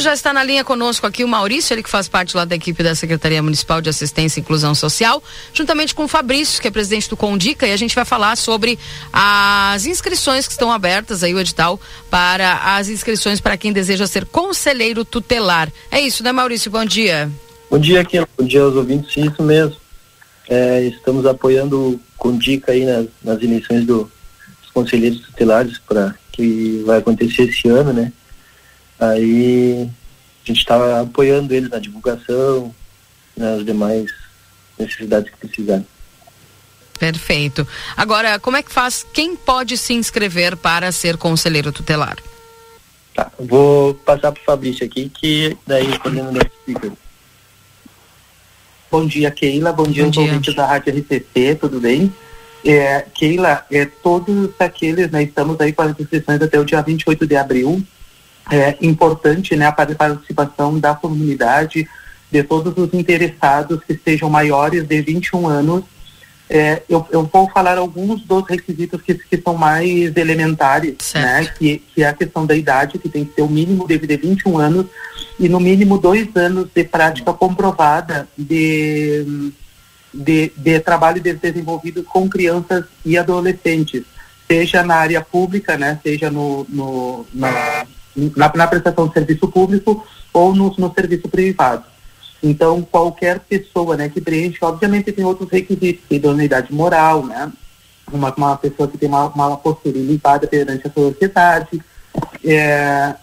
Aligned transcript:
Já 0.00 0.14
está 0.14 0.32
na 0.32 0.42
linha 0.42 0.64
conosco 0.64 1.06
aqui 1.06 1.22
o 1.22 1.28
Maurício, 1.28 1.74
ele 1.74 1.82
que 1.82 1.90
faz 1.90 2.08
parte 2.08 2.34
lá 2.34 2.46
da 2.46 2.56
equipe 2.56 2.82
da 2.82 2.94
Secretaria 2.94 3.42
Municipal 3.42 3.82
de 3.82 3.90
Assistência 3.90 4.40
e 4.40 4.42
Inclusão 4.42 4.74
Social, 4.74 5.22
juntamente 5.52 5.94
com 5.94 6.04
o 6.04 6.08
Fabrício, 6.08 6.60
que 6.60 6.66
é 6.66 6.70
presidente 6.70 7.06
do 7.06 7.18
Condica, 7.18 7.66
e 7.66 7.72
a 7.72 7.76
gente 7.76 7.94
vai 7.94 8.06
falar 8.06 8.34
sobre 8.36 8.78
as 9.12 9.84
inscrições 9.84 10.46
que 10.46 10.52
estão 10.52 10.72
abertas 10.72 11.22
aí, 11.22 11.34
o 11.34 11.38
edital, 11.38 11.78
para 12.08 12.76
as 12.76 12.88
inscrições 12.88 13.42
para 13.42 13.58
quem 13.58 13.74
deseja 13.74 14.06
ser 14.06 14.24
conselheiro 14.24 15.04
tutelar. 15.04 15.70
É 15.90 16.00
isso, 16.00 16.24
né, 16.24 16.32
Maurício? 16.32 16.70
Bom 16.70 16.84
dia. 16.86 17.30
Bom 17.70 17.78
dia, 17.78 18.00
aqui. 18.00 18.18
Bom 18.38 18.46
dia 18.46 18.62
aos 18.62 18.74
ouvintes. 18.74 19.14
Isso 19.14 19.42
mesmo. 19.42 19.76
É, 20.48 20.82
estamos 20.84 21.26
apoiando 21.26 21.78
o 21.78 22.00
Condica 22.16 22.72
aí 22.72 22.86
nas, 22.86 23.06
nas 23.22 23.42
eleições 23.42 23.84
do, 23.84 24.10
dos 24.62 24.70
conselheiros 24.72 25.20
tutelares 25.20 25.78
para 25.78 26.14
que 26.32 26.82
vai 26.86 26.98
acontecer 27.00 27.42
esse 27.42 27.68
ano, 27.68 27.92
né? 27.92 28.10
Aí 29.00 29.88
a 30.44 30.46
gente 30.46 30.58
está 30.58 31.00
apoiando 31.00 31.54
eles 31.54 31.70
na 31.70 31.78
divulgação, 31.78 32.74
nas 33.36 33.64
demais 33.64 34.10
necessidades 34.78 35.30
que 35.30 35.38
precisarem. 35.38 35.86
Perfeito. 36.98 37.66
Agora, 37.96 38.38
como 38.38 38.58
é 38.58 38.62
que 38.62 38.70
faz? 38.70 39.06
Quem 39.14 39.34
pode 39.34 39.78
se 39.78 39.94
inscrever 39.94 40.54
para 40.54 40.92
ser 40.92 41.16
conselheiro 41.16 41.72
tutelar? 41.72 42.18
Tá, 43.14 43.32
vou 43.38 43.94
passar 43.94 44.32
para 44.32 44.40
o 44.42 44.44
Fabrício 44.44 44.84
aqui, 44.84 45.08
que 45.08 45.56
daí 45.66 45.98
podemos 45.98 46.34
dar 46.34 46.46
explica. 46.46 46.92
Bom 48.90 49.06
dia, 49.06 49.30
Keila. 49.30 49.72
Bom 49.72 49.84
dia, 49.84 50.04
Bom 50.04 50.10
dia. 50.10 50.22
ouvintes 50.22 50.54
da 50.54 50.66
Rádio 50.66 50.92
RCC, 50.98 51.54
tudo 51.54 51.80
bem? 51.80 52.12
É, 52.64 53.06
Keila, 53.14 53.64
é, 53.70 53.86
todos 53.86 54.50
aqueles, 54.58 55.10
né, 55.10 55.22
estamos 55.22 55.58
aí 55.60 55.72
com 55.72 55.82
as 55.82 55.98
inscrições 55.98 56.42
até 56.42 56.60
o 56.60 56.64
dia 56.64 56.82
28 56.82 57.26
de 57.26 57.36
abril, 57.36 57.82
é 58.50 58.76
importante 58.82 59.54
né, 59.54 59.66
a 59.66 59.72
participação 59.72 60.78
da 60.78 60.94
comunidade, 60.94 61.88
de 62.30 62.42
todos 62.42 62.76
os 62.76 62.92
interessados 62.94 63.80
que 63.84 63.98
sejam 64.04 64.28
maiores 64.28 64.84
de 64.84 65.00
21 65.00 65.48
anos. 65.48 65.84
É, 66.48 66.82
eu, 66.88 67.06
eu, 67.12 67.30
vou 67.32 67.48
falar 67.48 67.78
alguns 67.78 68.22
dos 68.24 68.44
requisitos 68.48 69.00
que, 69.02 69.14
que 69.14 69.40
são 69.40 69.54
mais 69.54 70.16
elementares, 70.16 70.96
né, 71.14 71.48
que, 71.56 71.80
que 71.94 72.02
é 72.02 72.08
a 72.08 72.12
questão 72.12 72.44
da 72.44 72.56
idade, 72.56 72.98
que 72.98 73.08
tem 73.08 73.24
que 73.24 73.32
ter 73.32 73.42
o 73.42 73.48
mínimo 73.48 73.86
de, 73.86 73.96
de 73.98 74.16
21 74.16 74.58
anos 74.58 74.86
e 75.38 75.48
no 75.48 75.60
mínimo 75.60 75.96
dois 75.96 76.28
anos 76.34 76.68
de 76.74 76.82
prática 76.82 77.32
comprovada 77.32 78.28
de, 78.36 79.52
de, 80.12 80.52
de 80.56 80.80
trabalho 80.80 81.22
desenvolvido 81.22 82.02
com 82.02 82.28
crianças 82.28 82.84
e 83.06 83.16
adolescentes, 83.16 84.02
seja 84.48 84.82
na 84.82 84.96
área 84.96 85.20
pública, 85.20 85.78
né, 85.78 86.00
seja 86.02 86.32
no, 86.32 86.66
no 86.68 87.24
na, 87.32 87.86
na, 88.14 88.52
na 88.54 88.66
prestação 88.66 89.08
de 89.08 89.14
serviço 89.14 89.48
público 89.48 90.04
ou 90.32 90.54
no, 90.54 90.74
no 90.76 90.92
serviço 90.92 91.28
privado. 91.28 91.84
Então, 92.42 92.82
qualquer 92.82 93.40
pessoa 93.40 93.96
né, 93.96 94.08
que 94.08 94.20
preenche, 94.20 94.58
obviamente 94.62 95.12
tem 95.12 95.24
outros 95.24 95.50
requisitos, 95.50 96.04
idoneidade 96.10 96.72
moral, 96.72 97.24
né? 97.26 97.52
Uma, 98.10 98.34
uma 98.34 98.56
pessoa 98.56 98.88
que 98.88 98.98
tem 98.98 99.08
uma, 99.08 99.26
uma 99.28 99.56
postura 99.56 99.96
limpada 99.98 100.46
perante 100.46 100.86
a 100.86 100.90
sociedade, 100.90 101.80
é, 102.44 103.14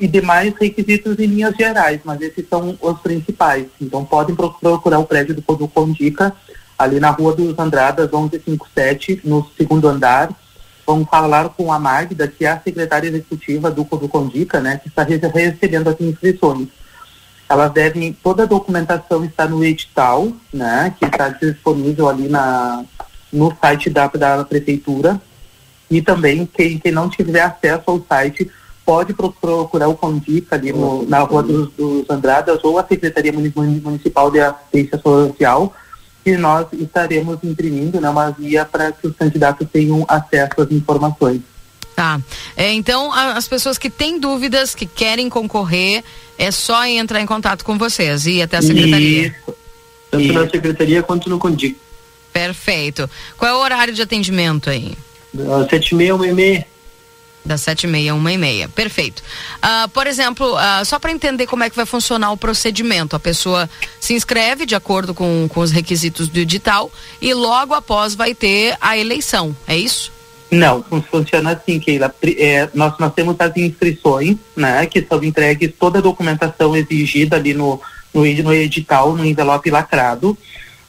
e 0.00 0.08
demais 0.08 0.54
requisitos 0.58 1.18
em 1.18 1.26
linhas 1.26 1.54
gerais, 1.54 2.00
mas 2.04 2.20
esses 2.20 2.48
são 2.48 2.76
os 2.80 3.00
principais. 3.00 3.66
Então, 3.80 4.04
podem 4.04 4.34
procurar 4.34 4.98
o 4.98 5.06
prédio 5.06 5.34
do, 5.34 5.56
do 5.56 5.68
Condica, 5.68 6.34
ali 6.78 6.98
na 6.98 7.10
Rua 7.10 7.34
dos 7.34 7.56
Andradas, 7.58 8.10
1157, 8.10 9.20
no 9.24 9.48
segundo 9.56 9.88
andar, 9.88 10.30
vamos 10.92 11.08
falar 11.08 11.48
com 11.48 11.72
a 11.72 11.78
Magda, 11.78 12.28
que 12.28 12.44
é 12.44 12.50
a 12.50 12.60
secretária 12.60 13.08
executiva 13.08 13.70
do, 13.70 13.84
Condica, 13.84 14.60
né, 14.60 14.78
que 14.82 14.88
está 14.88 15.02
recebendo 15.02 15.88
as 15.88 16.00
inscrições. 16.00 16.68
Elas 17.48 17.72
devem, 17.72 18.12
toda 18.12 18.42
a 18.42 18.46
documentação 18.46 19.24
está 19.24 19.46
no 19.48 19.64
edital, 19.64 20.30
né, 20.52 20.94
que 20.98 21.06
está 21.06 21.30
disponível 21.30 22.08
ali 22.08 22.28
na, 22.28 22.84
no 23.32 23.54
site 23.60 23.88
da, 23.88 24.06
da 24.06 24.44
prefeitura. 24.44 25.20
E 25.90 26.00
também, 26.00 26.46
quem, 26.46 26.78
quem 26.78 26.92
não 26.92 27.08
tiver 27.08 27.40
acesso 27.40 27.84
ao 27.86 28.04
site, 28.06 28.50
pode 28.84 29.14
procurar 29.14 29.88
o 29.88 29.96
Condica 29.96 30.56
ali 30.56 30.72
no, 30.72 31.06
na 31.08 31.20
Rua 31.20 31.42
dos, 31.42 31.70
dos 31.72 32.08
Andradas 32.10 32.62
ou 32.64 32.78
a 32.78 32.84
Secretaria 32.84 33.32
Municipal 33.32 34.30
de 34.30 34.40
Assistência 34.40 34.98
Social, 34.98 35.72
que 36.24 36.36
nós 36.36 36.66
estaremos 36.72 37.38
imprimindo 37.42 38.00
né, 38.00 38.08
uma 38.08 38.30
via 38.30 38.64
para 38.64 38.92
que 38.92 39.06
os 39.06 39.16
candidatos 39.16 39.66
tenham 39.72 40.04
acesso 40.08 40.60
às 40.60 40.70
informações. 40.70 41.40
Tá. 41.94 42.20
É, 42.56 42.72
então, 42.72 43.12
a, 43.12 43.32
as 43.32 43.46
pessoas 43.46 43.76
que 43.76 43.90
têm 43.90 44.18
dúvidas, 44.18 44.74
que 44.74 44.86
querem 44.86 45.28
concorrer, 45.28 46.02
é 46.38 46.50
só 46.50 46.84
entrar 46.86 47.20
em 47.20 47.26
contato 47.26 47.64
com 47.64 47.76
vocês 47.76 48.26
e 48.26 48.38
ir 48.38 48.42
até 48.42 48.56
a 48.58 48.62
secretaria. 48.62 49.26
Isso. 49.28 49.54
Tanto 50.10 50.24
Isso. 50.24 50.32
na 50.32 50.48
secretaria 50.48 51.02
quanto 51.02 51.30
no 51.30 51.38
Condic. 51.38 51.76
Perfeito. 52.32 53.08
Qual 53.36 53.50
é 53.50 53.54
o 53.54 53.58
horário 53.58 53.92
de 53.92 54.02
atendimento 54.02 54.70
aí? 54.70 54.96
Sete 55.68 55.92
e 55.92 55.94
meia, 55.94 56.14
uma 56.14 56.26
e 56.26 56.32
meia. 56.32 56.66
Das 57.44 57.60
sete 57.60 57.84
e 57.84 57.86
meia, 57.88 58.14
uma 58.14 58.32
e 58.32 58.38
meia. 58.38 58.68
Perfeito. 58.68 59.22
Uh, 59.56 59.88
por 59.88 60.06
exemplo, 60.06 60.54
uh, 60.54 60.84
só 60.84 60.98
para 60.98 61.10
entender 61.10 61.46
como 61.46 61.64
é 61.64 61.70
que 61.70 61.74
vai 61.74 61.84
funcionar 61.84 62.30
o 62.30 62.36
procedimento, 62.36 63.16
a 63.16 63.20
pessoa 63.20 63.68
se 63.98 64.14
inscreve 64.14 64.64
de 64.64 64.76
acordo 64.76 65.12
com, 65.12 65.48
com 65.48 65.60
os 65.60 65.72
requisitos 65.72 66.28
do 66.28 66.38
edital 66.38 66.90
e 67.20 67.34
logo 67.34 67.74
após 67.74 68.14
vai 68.14 68.32
ter 68.34 68.76
a 68.80 68.96
eleição, 68.96 69.56
é 69.66 69.76
isso? 69.76 70.12
Não, 70.52 70.84
funciona 71.10 71.52
assim, 71.52 71.80
Keila. 71.80 72.14
É, 72.38 72.68
nós, 72.74 72.92
nós 72.98 73.14
temos 73.14 73.34
as 73.38 73.56
inscrições, 73.56 74.36
né, 74.54 74.84
que 74.84 75.02
são 75.02 75.24
entregues 75.24 75.72
toda 75.78 75.98
a 75.98 76.02
documentação 76.02 76.76
exigida 76.76 77.36
ali 77.36 77.54
no, 77.54 77.80
no, 78.12 78.22
no 78.22 78.52
edital, 78.52 79.16
no 79.16 79.24
envelope 79.24 79.70
lacrado. 79.70 80.36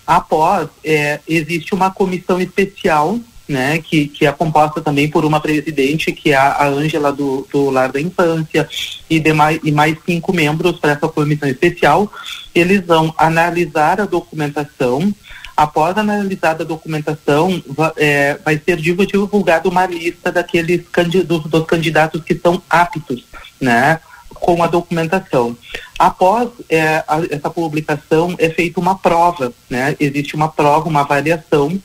Após, 0.05 0.67
é, 0.83 1.21
existe 1.25 1.73
uma 1.73 1.89
comissão 1.89 2.41
especial 2.41 3.17
né, 3.47 3.79
que, 3.79 4.07
que 4.07 4.25
é 4.25 4.31
composta 4.31 4.81
também 4.81 5.09
por 5.09 5.25
uma 5.25 5.39
presidente, 5.39 6.11
que 6.11 6.31
é 6.31 6.35
a 6.35 6.65
Ângela 6.65 7.11
do, 7.11 7.47
do 7.51 7.69
Lar 7.69 7.91
da 7.91 7.99
Infância, 7.99 8.67
e, 9.09 9.19
demais, 9.19 9.59
e 9.63 9.71
mais 9.71 9.97
cinco 10.05 10.33
membros 10.33 10.79
para 10.79 10.93
essa 10.93 11.07
comissão 11.07 11.49
especial. 11.49 12.11
Eles 12.55 12.85
vão 12.85 13.13
analisar 13.17 13.99
a 13.99 14.05
documentação. 14.05 15.13
Após 15.55 15.95
analisar 15.97 16.59
a 16.59 16.63
documentação, 16.63 17.61
é, 17.97 18.39
vai 18.43 18.59
ser 18.63 18.77
divulgada 18.77 19.69
uma 19.69 19.85
lista 19.85 20.31
daqueles 20.31 20.87
candidatos, 20.91 21.49
dos 21.49 21.65
candidatos 21.65 22.23
que 22.23 22.33
são 22.35 22.61
aptos, 22.69 23.25
né, 23.61 23.99
com 24.33 24.63
a 24.63 24.67
documentação. 24.67 25.55
Após 25.99 26.49
é, 26.69 27.03
a, 27.07 27.21
essa 27.29 27.51
publicação, 27.51 28.33
é 28.39 28.49
feita 28.49 28.79
uma 28.79 28.97
prova, 28.97 29.53
né, 29.69 29.95
existe 29.99 30.35
uma 30.35 30.49
prova, 30.49 30.89
uma 30.89 31.01
avaliação 31.01 31.79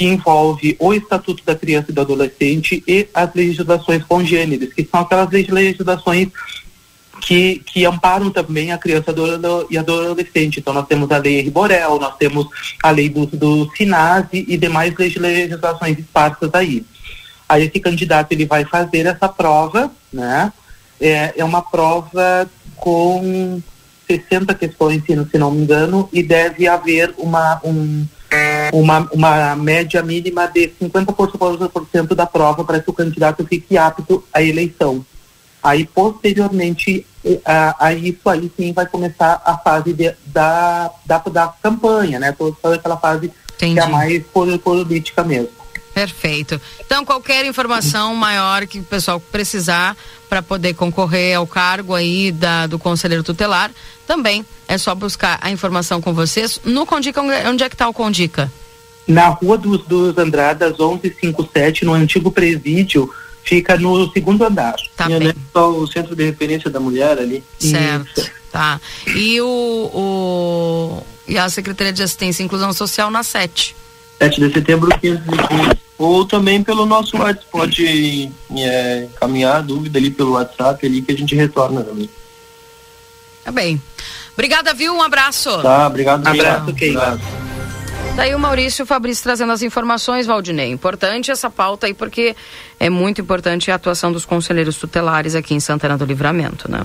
que 0.00 0.06
envolve 0.06 0.74
o 0.78 0.94
Estatuto 0.94 1.44
da 1.44 1.54
Criança 1.54 1.90
e 1.90 1.92
do 1.92 2.00
Adolescente 2.00 2.82
e 2.88 3.06
as 3.12 3.34
legislações 3.34 4.02
congêneres, 4.02 4.72
que 4.72 4.82
são 4.90 5.00
aquelas 5.00 5.28
legislações 5.28 6.28
que, 7.20 7.60
que 7.66 7.84
amparam 7.84 8.30
também 8.30 8.72
a 8.72 8.78
criança 8.78 9.14
e 9.68 9.76
adolescente. 9.76 10.58
Então, 10.58 10.72
nós 10.72 10.86
temos 10.86 11.10
a 11.10 11.18
lei 11.18 11.42
Riborel, 11.42 11.98
nós 11.98 12.16
temos 12.16 12.46
a 12.82 12.90
lei 12.90 13.10
do, 13.10 13.26
do 13.26 13.70
SINASE 13.76 14.46
e 14.48 14.56
demais 14.56 14.94
legislações 14.96 15.98
esparsas 15.98 16.48
aí. 16.54 16.82
Aí, 17.46 17.66
esse 17.66 17.78
candidato 17.78 18.32
ele 18.32 18.46
vai 18.46 18.64
fazer 18.64 19.04
essa 19.04 19.28
prova, 19.28 19.92
né? 20.10 20.50
É, 20.98 21.34
é 21.36 21.44
uma 21.44 21.60
prova 21.60 22.50
com 22.74 23.60
60 24.06 24.54
questões, 24.54 25.02
se 25.04 25.36
não 25.36 25.50
me 25.50 25.60
engano, 25.60 26.08
e 26.10 26.22
deve 26.22 26.66
haver 26.66 27.12
uma, 27.18 27.60
um, 27.62 28.06
uma, 28.72 29.08
uma 29.12 29.56
média 29.56 30.02
mínima 30.02 30.46
de 30.46 30.72
50% 30.80 32.14
da 32.14 32.26
prova 32.26 32.64
para 32.64 32.80
que 32.80 32.90
o 32.90 32.92
candidato 32.92 33.44
fique 33.46 33.76
apto 33.76 34.22
à 34.32 34.42
eleição. 34.42 35.04
Aí, 35.62 35.86
posteriormente, 35.86 37.06
a, 37.44 37.86
a 37.86 37.92
isso 37.92 38.28
aí 38.28 38.50
sim 38.56 38.72
vai 38.72 38.86
começar 38.86 39.42
a 39.44 39.58
fase 39.58 39.92
de, 39.92 40.14
da, 40.26 40.90
da, 41.04 41.18
da 41.18 41.48
campanha, 41.62 42.18
né? 42.18 42.32
Toda 42.32 42.76
aquela 42.76 42.96
fase 42.96 43.30
Entendi. 43.56 43.74
que 43.74 43.80
é 43.80 43.86
mais 43.86 44.22
política 44.62 45.22
mesmo. 45.22 45.60
Perfeito. 45.92 46.60
Então, 46.80 47.04
qualquer 47.04 47.44
informação 47.44 48.14
maior 48.14 48.66
que 48.66 48.78
o 48.78 48.84
pessoal 48.84 49.20
precisar 49.20 49.96
para 50.28 50.40
poder 50.40 50.74
concorrer 50.74 51.36
ao 51.36 51.46
cargo 51.46 51.94
aí 51.94 52.30
da, 52.30 52.66
do 52.66 52.78
conselheiro 52.78 53.24
tutelar, 53.24 53.70
também 54.06 54.46
é 54.68 54.78
só 54.78 54.94
buscar 54.94 55.38
a 55.42 55.50
informação 55.50 56.00
com 56.00 56.14
vocês. 56.14 56.60
No 56.64 56.86
Condica, 56.86 57.20
onde 57.20 57.64
é 57.64 57.68
que 57.68 57.74
está 57.74 57.88
o 57.88 57.92
Condica? 57.92 58.50
Na 59.10 59.28
Rua 59.28 59.58
dos, 59.58 59.84
dos 59.84 60.16
Andradas, 60.16 60.78
1157, 60.78 61.84
no 61.84 61.94
antigo 61.94 62.30
presídio, 62.30 63.12
fica 63.42 63.76
no 63.76 64.10
segundo 64.12 64.44
andar. 64.44 64.76
Tá 64.96 65.10
e 65.10 65.18
bem. 65.18 65.34
Só 65.52 65.70
o 65.70 65.86
centro 65.86 66.14
de 66.14 66.24
referência 66.24 66.70
da 66.70 66.78
mulher 66.78 67.18
ali. 67.18 67.42
Certo. 67.58 68.20
Isso. 68.20 68.30
Tá. 68.52 68.80
E 69.14 69.40
o, 69.40 69.46
o, 69.46 71.02
e 71.26 71.38
a 71.38 71.48
Secretaria 71.48 71.92
de 71.92 72.02
Assistência 72.02 72.42
e 72.42 72.46
Inclusão 72.46 72.72
Social 72.72 73.10
na 73.10 73.22
7. 73.22 73.76
7 74.18 74.40
de 74.40 74.52
setembro, 74.52 74.90
520. 75.00 75.80
Ou 75.98 76.24
também 76.24 76.62
pelo 76.62 76.86
nosso 76.86 77.16
WhatsApp, 77.16 77.46
pode 77.50 78.30
é, 78.56 79.04
encaminhar 79.04 79.56
a 79.56 79.60
dúvida 79.60 79.98
ali 79.98 80.10
pelo 80.10 80.32
WhatsApp 80.32 80.86
ali 80.86 81.02
que 81.02 81.12
a 81.12 81.16
gente 81.16 81.34
retorna 81.34 81.82
também. 81.82 82.08
Tá 83.44 83.52
bem. 83.52 83.80
Obrigada, 84.32 84.72
viu? 84.72 84.94
Um 84.94 85.02
abraço. 85.02 85.60
Tá, 85.62 85.86
obrigado. 85.86 86.24
Um 86.24 86.30
abraço, 86.30 86.72
Keila. 86.74 87.20
Daí 88.16 88.34
o 88.34 88.38
Maurício 88.38 88.84
Fabrício 88.84 89.22
trazendo 89.22 89.52
as 89.52 89.62
informações, 89.62 90.26
Valdinei. 90.26 90.70
Importante 90.70 91.30
essa 91.30 91.48
pauta 91.48 91.86
aí, 91.86 91.94
porque 91.94 92.36
é 92.78 92.90
muito 92.90 93.20
importante 93.20 93.70
a 93.70 93.76
atuação 93.76 94.12
dos 94.12 94.26
conselheiros 94.26 94.76
tutelares 94.76 95.34
aqui 95.34 95.54
em 95.54 95.60
Santana 95.60 95.96
do 95.96 96.04
Livramento, 96.04 96.70
né? 96.70 96.84